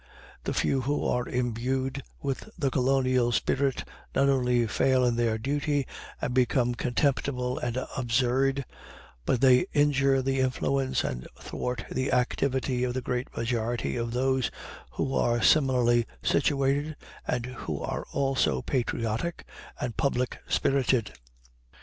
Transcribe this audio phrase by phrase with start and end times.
[0.45, 3.83] The few who are imbued with the colonial spirit
[4.15, 5.85] not only fail in their duty,
[6.19, 8.65] and become contemptible and absurd,
[9.27, 14.49] but they injure the influence and thwart the activity of the great majority of those
[14.93, 16.95] who are similarly situated,
[17.27, 19.45] and who are also patriotic
[19.79, 21.13] and public spirited.